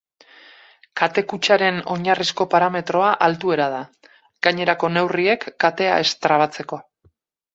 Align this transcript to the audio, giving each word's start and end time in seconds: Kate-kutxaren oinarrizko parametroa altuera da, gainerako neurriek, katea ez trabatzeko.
Kate-kutxaren 0.99 1.75
oinarrizko 1.95 2.47
parametroa 2.53 3.11
altuera 3.27 3.67
da, 3.75 3.83
gainerako 4.47 4.91
neurriek, 4.95 5.45
katea 5.65 6.01
ez 6.07 6.11
trabatzeko. 6.27 6.81